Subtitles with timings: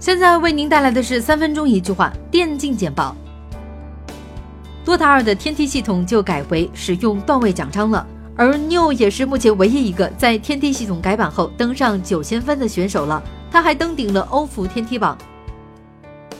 [0.00, 3.14] 现在为您带来的是三分钟一句话电竞简报。
[4.82, 13.22] 多塔二的天梯系统就改为使用段位奖章了，而 New 也是目前唯一一个在天梯系统改版后登上九千分的选手了。
[13.52, 15.18] 他还登顶了欧服天梯榜。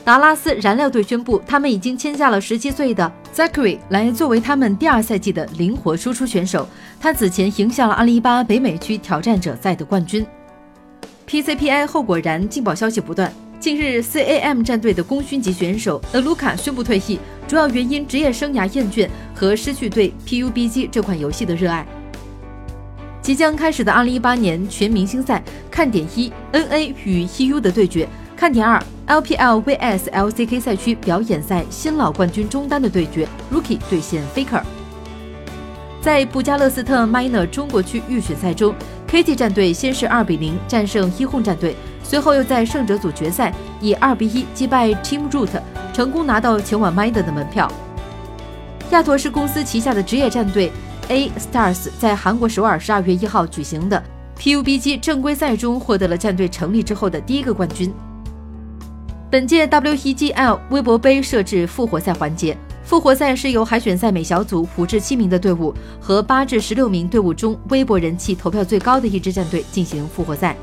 [0.03, 6.67] 达拉斯燃料队宣布，他们已经签下了十七岁的 Zachary 来作为他们第二赛季的灵活输出选手。
[6.99, 10.25] 他此前赢下了2018北美区挑战者赛的冠军。
[11.27, 13.31] PCPI 后果然劲爆消息不断。
[13.61, 21.85] 近日，CAM 战队的功勋级选手德卢卡宣布退役，主要原因职业生涯厌倦和失去对 PUBG 这款游戏的热爱。
[23.21, 34.63] 即将开始的2018年全明星赛看点一，NA 与 EU 的对决；看点二，LPL vs LCK 赛区表演赛新老冠军中单的对决，Rookie 对线 Faker。
[36.01, 38.73] 在布加勒斯特 Minor 中国区预选赛中
[39.07, 41.75] ，KT 战队先是2比0战胜一轰战队。
[42.11, 45.47] 随后又在胜者组决赛以二比一击败 Team Root，
[45.93, 47.71] 成功拿到前往 m i d 的门票。
[48.89, 50.73] 亚驼是公司旗下的职业战队
[51.07, 54.03] A Stars 在韩国首尔十二月一号举行的
[54.37, 57.93] PUBG 正规赛中获得了战队成立之后的第一个冠军。
[59.29, 70.57] 本届 WEGL 微博杯设置复活赛环节，复活赛是由海选赛每小组五至七名的队伍和八至十六名队伍中微博人气投票最高的一支战队进行复活赛。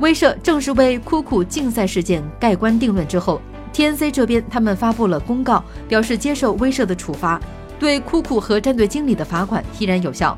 [0.00, 3.40] 威社正式为酷酷竞赛事件盖棺定论之后
[3.72, 7.40] ，TNC 这边他们发布了公告，表示接受威社的处罚，
[7.78, 10.36] 对酷酷和战队经理的罚款依然有效。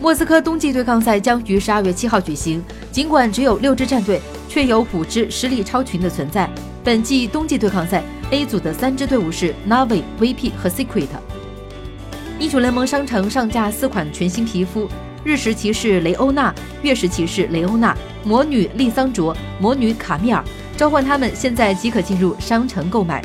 [0.00, 6.50] 莫斯科冬季对抗赛将于十二月七号举行，尽管只有六支战队，却有五支实力超群的存在。
[6.84, 11.06] 本季冬季对抗赛 A 组的三支队伍是 Navi、VP 和 Secret。
[12.38, 14.88] 英雄联盟商城上架四款全新皮肤。
[15.26, 20.40] 日食骑士雷欧娜、月食骑士雷欧娜、魔女丽桑卓、魔女卡米尔，
[20.76, 23.20] 召唤他们现在即可进入商城购买。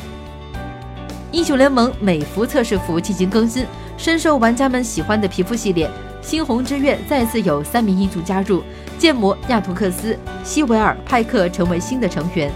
[1.31, 3.67] 英雄联盟美服测试服进行更新，
[3.99, 5.87] 深受玩家们喜欢的皮肤系列
[6.25, 8.63] “猩红之月”再次有三名英雄加入，
[8.97, 12.51] 剑魔亚图克斯、希维尔、派克成为新的成员。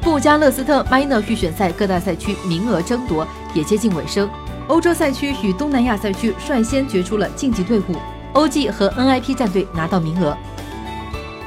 [0.00, 4.26] 布加勒斯特 Minor 预选赛各大赛区名额争夺也接近尾声。
[4.68, 7.94] 欧洲赛区与东南亚赛区率先决出了晋级队伍
[8.34, 10.36] ，OG 和 NIP 战队拿到名额。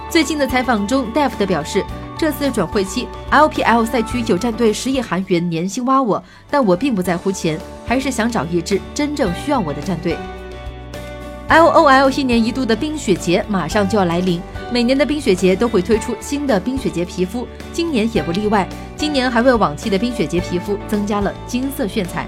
[0.10, 1.84] 最近的采访中，Deft 表示，
[2.18, 10.16] 这次转会期 LPL 赛区有战队十亿韩元年薪挖我，但我并不在乎钱，还是想找一支真正需要我的战队。
[11.50, 14.42] LOL 一年一度的冰雪节马上就要来临，
[14.72, 18.66] 每年的冰雪节都会推出新的冰雪节皮肤，今年也不例外。
[18.96, 22.26] 今年还为往期的冰雪节皮肤增加了金色炫彩。